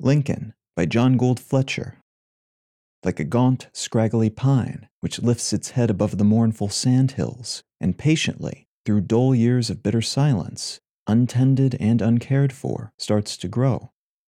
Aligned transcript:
Lincoln 0.00 0.52
by 0.76 0.84
John 0.84 1.16
Gould 1.16 1.40
Fletcher. 1.40 1.96
Like 3.02 3.18
a 3.18 3.24
gaunt, 3.24 3.68
scraggly 3.72 4.28
pine, 4.28 4.88
which 5.00 5.22
lifts 5.22 5.52
its 5.52 5.70
head 5.70 5.90
above 5.90 6.18
the 6.18 6.24
mournful 6.24 6.68
sand 6.68 7.12
hills, 7.12 7.62
and 7.80 7.96
patiently, 7.96 8.66
through 8.84 9.00
dull 9.02 9.34
years 9.34 9.70
of 9.70 9.82
bitter 9.82 10.02
silence, 10.02 10.80
untended 11.06 11.76
and 11.80 12.02
uncared 12.02 12.52
for, 12.52 12.92
starts 12.98 13.36
to 13.38 13.48
grow. 13.48 13.90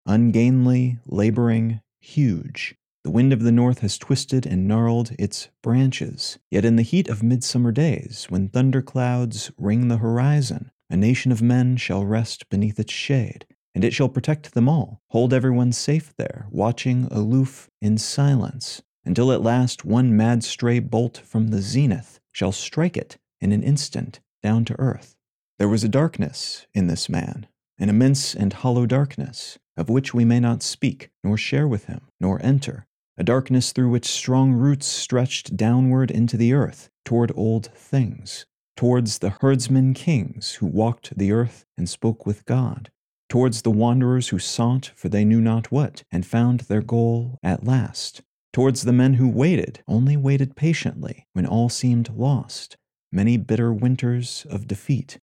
Ungainly, 0.05 0.97
laboring, 1.05 1.81
huge. 1.99 2.75
The 3.03 3.11
wind 3.11 3.31
of 3.31 3.43
the 3.43 3.51
north 3.51 3.79
has 3.79 3.97
twisted 3.97 4.45
and 4.45 4.67
gnarled 4.67 5.11
its 5.19 5.49
branches. 5.61 6.39
Yet 6.49 6.65
in 6.65 6.75
the 6.75 6.81
heat 6.81 7.07
of 7.07 7.23
midsummer 7.23 7.71
days, 7.71 8.25
when 8.29 8.49
thunder 8.49 8.81
clouds 8.81 9.51
ring 9.57 9.87
the 9.87 9.97
horizon, 9.97 10.71
a 10.89 10.97
nation 10.97 11.31
of 11.31 11.41
men 11.41 11.77
shall 11.77 12.05
rest 12.05 12.49
beneath 12.49 12.79
its 12.79 12.93
shade, 12.93 13.45
and 13.73 13.83
it 13.83 13.93
shall 13.93 14.09
protect 14.09 14.53
them 14.53 14.67
all, 14.67 15.01
hold 15.09 15.33
everyone 15.33 15.71
safe 15.71 16.13
there, 16.17 16.47
watching 16.49 17.07
aloof 17.11 17.69
in 17.81 17.97
silence, 17.97 18.81
until 19.05 19.31
at 19.31 19.41
last 19.41 19.85
one 19.85 20.15
mad 20.15 20.43
stray 20.43 20.79
bolt 20.79 21.17
from 21.17 21.49
the 21.49 21.61
zenith 21.61 22.19
shall 22.31 22.51
strike 22.51 22.97
it 22.97 23.17
in 23.39 23.51
an 23.51 23.63
instant 23.63 24.19
down 24.43 24.65
to 24.65 24.79
earth. 24.79 25.15
There 25.57 25.69
was 25.69 25.83
a 25.83 25.89
darkness 25.89 26.65
in 26.73 26.87
this 26.87 27.09
man, 27.09 27.47
an 27.77 27.89
immense 27.89 28.35
and 28.35 28.53
hollow 28.53 28.85
darkness, 28.85 29.57
of 29.77 29.89
which 29.89 30.13
we 30.13 30.25
may 30.25 30.39
not 30.39 30.63
speak, 30.63 31.09
nor 31.23 31.37
share 31.37 31.67
with 31.67 31.85
him, 31.85 32.01
nor 32.19 32.43
enter, 32.43 32.87
a 33.17 33.23
darkness 33.23 33.71
through 33.71 33.89
which 33.89 34.05
strong 34.05 34.53
roots 34.53 34.85
stretched 34.87 35.55
downward 35.55 36.11
into 36.11 36.37
the 36.37 36.53
earth, 36.53 36.89
toward 37.05 37.31
old 37.35 37.67
things, 37.75 38.45
towards 38.75 39.19
the 39.19 39.29
herdsmen 39.41 39.93
kings 39.93 40.53
who 40.55 40.65
walked 40.65 41.17
the 41.17 41.31
earth 41.31 41.65
and 41.77 41.89
spoke 41.89 42.25
with 42.25 42.45
God, 42.45 42.89
towards 43.31 43.61
the 43.61 43.71
wanderers 43.71 44.27
who 44.27 44.37
sought 44.37 44.91
for 44.93 45.07
they 45.07 45.23
knew 45.23 45.39
not 45.39 45.71
what, 45.71 46.03
and 46.11 46.25
found 46.25 46.59
their 46.61 46.81
goal 46.81 47.39
at 47.41 47.63
last, 47.63 48.21
towards 48.51 48.81
the 48.81 48.91
men 48.91 49.13
who 49.13 49.29
waited, 49.29 49.81
only 49.87 50.17
waited 50.17 50.53
patiently, 50.53 51.25
when 51.31 51.45
all 51.45 51.69
seemed 51.69 52.09
lost, 52.09 52.75
many 53.09 53.37
bitter 53.37 53.71
winters 53.71 54.45
of 54.49 54.67
defeat. 54.67 55.17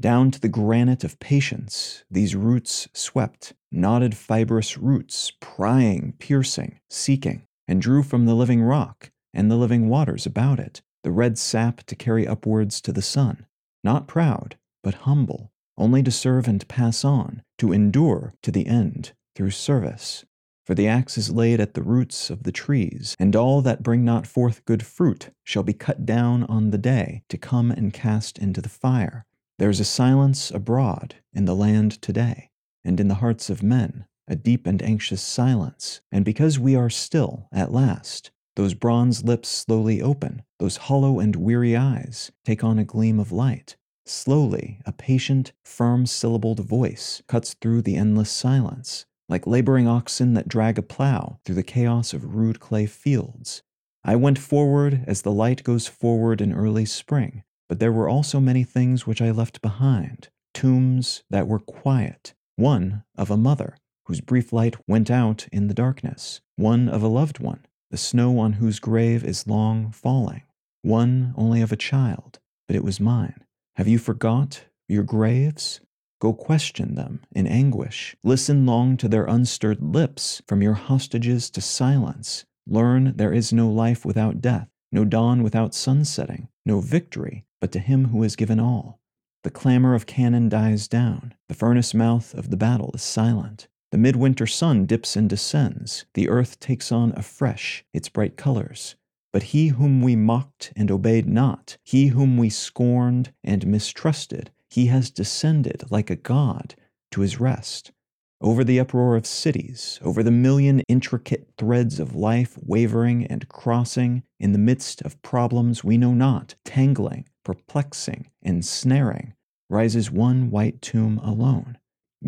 Down 0.00 0.32
to 0.32 0.40
the 0.40 0.48
granite 0.48 1.04
of 1.04 1.20
patience, 1.20 2.02
these 2.10 2.34
roots 2.34 2.88
swept, 2.92 3.52
knotted 3.70 4.16
fibrous 4.16 4.76
roots, 4.76 5.30
prying, 5.38 6.14
piercing, 6.18 6.80
seeking, 6.90 7.46
and 7.68 7.80
drew 7.80 8.02
from 8.02 8.26
the 8.26 8.34
living 8.34 8.60
rock 8.60 9.12
and 9.32 9.48
the 9.48 9.56
living 9.56 9.88
waters 9.88 10.26
about 10.26 10.58
it 10.58 10.82
the 11.04 11.12
red 11.12 11.38
sap 11.38 11.84
to 11.84 11.94
carry 11.94 12.26
upwards 12.26 12.80
to 12.80 12.92
the 12.92 13.02
sun, 13.02 13.46
not 13.84 14.08
proud, 14.08 14.56
but 14.82 14.94
humble, 15.06 15.52
only 15.76 16.02
to 16.02 16.10
serve 16.10 16.46
and 16.46 16.66
pass 16.68 17.04
on, 17.04 17.42
to 17.58 17.72
endure 17.72 18.34
to 18.42 18.50
the 18.50 18.66
end 18.66 19.12
through 19.34 19.50
service. 19.50 20.24
For 20.64 20.74
the 20.74 20.86
axe 20.86 21.18
is 21.18 21.30
laid 21.30 21.60
at 21.60 21.74
the 21.74 21.82
roots 21.82 22.30
of 22.30 22.44
the 22.44 22.52
trees, 22.52 23.16
and 23.18 23.34
all 23.34 23.62
that 23.62 23.82
bring 23.82 24.04
not 24.04 24.26
forth 24.26 24.64
good 24.64 24.84
fruit 24.84 25.30
shall 25.42 25.64
be 25.64 25.72
cut 25.72 26.06
down 26.06 26.44
on 26.44 26.70
the 26.70 26.78
day 26.78 27.24
to 27.28 27.36
come 27.36 27.70
and 27.70 27.92
cast 27.92 28.38
into 28.38 28.60
the 28.60 28.68
fire. 28.68 29.26
There 29.58 29.70
is 29.70 29.80
a 29.80 29.84
silence 29.84 30.50
abroad 30.50 31.16
in 31.32 31.46
the 31.46 31.56
land 31.56 32.00
today, 32.00 32.50
and 32.84 33.00
in 33.00 33.08
the 33.08 33.16
hearts 33.16 33.50
of 33.50 33.62
men, 33.62 34.06
a 34.28 34.36
deep 34.36 34.66
and 34.66 34.80
anxious 34.82 35.20
silence. 35.20 36.00
And 36.12 36.24
because 36.24 36.58
we 36.58 36.76
are 36.76 36.90
still 36.90 37.48
at 37.52 37.72
last, 37.72 38.30
those 38.54 38.74
bronze 38.74 39.24
lips 39.24 39.48
slowly 39.48 40.00
open, 40.00 40.42
those 40.58 40.76
hollow 40.76 41.18
and 41.18 41.34
weary 41.34 41.76
eyes 41.76 42.30
take 42.44 42.62
on 42.62 42.78
a 42.78 42.84
gleam 42.84 43.18
of 43.18 43.32
light, 43.32 43.76
Slowly, 44.04 44.80
a 44.84 44.92
patient, 44.92 45.52
firm 45.64 46.06
syllabled 46.06 46.60
voice 46.60 47.22
cuts 47.28 47.54
through 47.60 47.82
the 47.82 47.96
endless 47.96 48.30
silence, 48.30 49.06
like 49.28 49.46
laboring 49.46 49.86
oxen 49.86 50.34
that 50.34 50.48
drag 50.48 50.78
a 50.78 50.82
plow 50.82 51.38
through 51.44 51.54
the 51.54 51.62
chaos 51.62 52.12
of 52.12 52.34
rude 52.34 52.60
clay 52.60 52.86
fields. 52.86 53.62
I 54.04 54.16
went 54.16 54.38
forward 54.38 55.04
as 55.06 55.22
the 55.22 55.30
light 55.30 55.62
goes 55.62 55.86
forward 55.86 56.40
in 56.40 56.52
early 56.52 56.84
spring, 56.84 57.44
but 57.68 57.78
there 57.78 57.92
were 57.92 58.08
also 58.08 58.40
many 58.40 58.64
things 58.64 59.06
which 59.06 59.22
I 59.22 59.30
left 59.30 59.62
behind 59.62 60.28
tombs 60.52 61.22
that 61.30 61.48
were 61.48 61.58
quiet, 61.58 62.34
one 62.56 63.04
of 63.16 63.30
a 63.30 63.36
mother, 63.36 63.76
whose 64.06 64.20
brief 64.20 64.52
light 64.52 64.76
went 64.86 65.10
out 65.10 65.46
in 65.50 65.68
the 65.68 65.74
darkness, 65.74 66.40
one 66.56 66.88
of 66.88 67.02
a 67.02 67.08
loved 67.08 67.38
one, 67.38 67.64
the 67.90 67.96
snow 67.96 68.38
on 68.38 68.54
whose 68.54 68.78
grave 68.78 69.24
is 69.24 69.46
long 69.46 69.90
falling, 69.92 70.42
one 70.82 71.32
only 71.36 71.62
of 71.62 71.72
a 71.72 71.76
child, 71.76 72.38
but 72.66 72.76
it 72.76 72.84
was 72.84 73.00
mine. 73.00 73.41
Have 73.76 73.88
you 73.88 73.98
forgot 73.98 74.64
your 74.86 75.02
graves? 75.02 75.80
Go 76.20 76.34
question 76.34 76.94
them 76.94 77.20
in 77.34 77.46
anguish. 77.46 78.14
Listen 78.22 78.66
long 78.66 78.98
to 78.98 79.08
their 79.08 79.24
unstirred 79.24 79.82
lips, 79.82 80.42
from 80.46 80.62
your 80.62 80.74
hostages 80.74 81.48
to 81.50 81.60
silence. 81.62 82.44
Learn 82.66 83.14
there 83.16 83.32
is 83.32 83.52
no 83.52 83.70
life 83.70 84.04
without 84.04 84.42
death, 84.42 84.68
no 84.92 85.06
dawn 85.06 85.42
without 85.42 85.74
sunsetting, 85.74 86.48
no 86.66 86.80
victory 86.80 87.46
but 87.62 87.72
to 87.72 87.78
him 87.78 88.08
who 88.08 88.22
has 88.22 88.36
given 88.36 88.60
all. 88.60 89.00
The 89.42 89.50
clamor 89.50 89.94
of 89.94 90.06
cannon 90.06 90.48
dies 90.48 90.86
down. 90.86 91.34
The 91.48 91.54
furnace 91.54 91.94
mouth 91.94 92.34
of 92.34 92.50
the 92.50 92.56
battle 92.56 92.90
is 92.94 93.02
silent. 93.02 93.68
The 93.90 93.98
midwinter 93.98 94.46
sun 94.46 94.84
dips 94.84 95.16
and 95.16 95.28
descends. 95.28 96.04
The 96.14 96.28
earth 96.28 96.60
takes 96.60 96.92
on 96.92 97.12
afresh 97.16 97.84
its 97.92 98.08
bright 98.08 98.36
colors. 98.36 98.96
But 99.32 99.44
he 99.44 99.68
whom 99.68 100.02
we 100.02 100.14
mocked 100.14 100.72
and 100.76 100.90
obeyed 100.90 101.26
not, 101.26 101.78
he 101.82 102.08
whom 102.08 102.36
we 102.36 102.50
scorned 102.50 103.32
and 103.42 103.66
mistrusted, 103.66 104.50
he 104.68 104.86
has 104.86 105.10
descended 105.10 105.84
like 105.90 106.10
a 106.10 106.16
god 106.16 106.74
to 107.12 107.22
his 107.22 107.40
rest. 107.40 107.92
Over 108.40 108.64
the 108.64 108.80
uproar 108.80 109.16
of 109.16 109.24
cities, 109.24 110.00
over 110.02 110.22
the 110.22 110.30
million 110.30 110.80
intricate 110.80 111.48
threads 111.56 112.00
of 112.00 112.14
life 112.14 112.58
wavering 112.60 113.24
and 113.26 113.48
crossing 113.48 114.24
in 114.40 114.52
the 114.52 114.58
midst 114.58 115.00
of 115.02 115.22
problems 115.22 115.84
we 115.84 115.96
know 115.96 116.12
not, 116.12 116.56
tangling, 116.64 117.28
perplexing, 117.44 118.26
ensnaring, 118.42 119.34
rises 119.70 120.10
one 120.10 120.50
white 120.50 120.82
tomb 120.82 121.18
alone. 121.18 121.78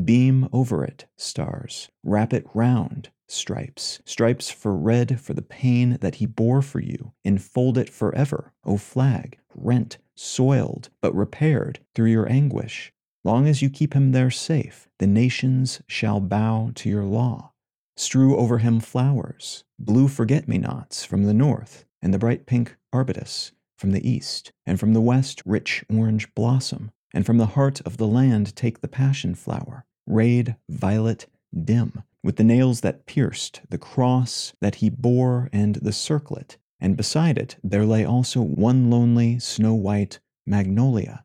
Beam 0.04 0.48
over 0.52 0.84
it, 0.84 1.06
stars, 1.16 1.90
wrap 2.02 2.32
it 2.32 2.46
round, 2.54 3.10
stripes, 3.28 4.00
stripes 4.04 4.50
for 4.50 4.76
red 4.76 5.20
for 5.20 5.34
the 5.34 5.42
pain 5.42 5.98
that 6.00 6.16
he 6.16 6.26
bore 6.26 6.62
for 6.62 6.80
you. 6.80 7.12
Enfold 7.24 7.78
it 7.78 7.90
forever, 7.90 8.52
O 8.64 8.76
flag, 8.76 9.38
rent, 9.54 9.98
soiled, 10.14 10.90
but 11.00 11.14
repaired 11.14 11.80
through 11.94 12.10
your 12.10 12.30
anguish. 12.30 12.92
Long 13.24 13.46
as 13.46 13.62
you 13.62 13.70
keep 13.70 13.94
him 13.94 14.12
there 14.12 14.30
safe, 14.30 14.88
the 14.98 15.06
nations 15.06 15.80
shall 15.86 16.20
bow 16.20 16.72
to 16.74 16.88
your 16.88 17.04
law. 17.04 17.52
Strew 17.96 18.36
over 18.36 18.58
him 18.58 18.80
flowers, 18.80 19.64
blue 19.78 20.08
forget 20.08 20.48
me 20.48 20.58
nots 20.58 21.04
from 21.04 21.24
the 21.24 21.34
north, 21.34 21.84
and 22.02 22.12
the 22.12 22.18
bright 22.18 22.44
pink 22.44 22.76
arbutus 22.92 23.52
from 23.78 23.92
the 23.92 24.08
east, 24.08 24.52
and 24.66 24.78
from 24.78 24.92
the 24.92 25.00
west 25.00 25.42
rich 25.46 25.84
orange 25.88 26.34
blossom, 26.34 26.90
and 27.12 27.24
from 27.24 27.38
the 27.38 27.46
heart 27.46 27.80
of 27.82 27.96
the 27.96 28.06
land 28.06 28.54
take 28.56 28.80
the 28.80 28.88
passion 28.88 29.34
flower, 29.34 29.84
rayed 30.06 30.56
violet 30.68 31.26
dim, 31.54 32.02
with 32.24 32.36
the 32.36 32.42
nails 32.42 32.80
that 32.80 33.04
pierced, 33.04 33.60
the 33.68 33.78
cross 33.78 34.54
that 34.62 34.76
he 34.76 34.88
bore, 34.88 35.50
and 35.52 35.76
the 35.76 35.92
circlet, 35.92 36.56
and 36.80 36.96
beside 36.96 37.36
it 37.36 37.56
there 37.62 37.84
lay 37.84 38.02
also 38.04 38.40
one 38.40 38.90
lonely 38.90 39.38
snow 39.38 39.74
white 39.74 40.18
magnolia, 40.46 41.22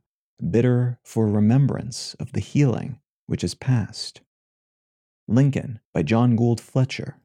bitter 0.52 1.00
for 1.02 1.28
remembrance 1.28 2.16
of 2.16 2.34
the 2.34 2.42
healing 2.42 3.00
which 3.28 3.46
is 3.46 3.56
past. 3.56 4.20
Lincoln 5.28 5.80
by 5.94 6.04
John 6.04 6.36
Gould 6.36 6.60
Fletcher. 6.60 7.18